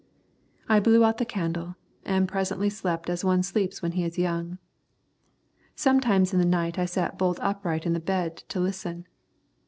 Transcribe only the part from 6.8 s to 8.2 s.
sat bolt upright in the good